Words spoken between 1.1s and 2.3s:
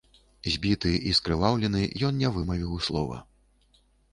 скрываўлены, ён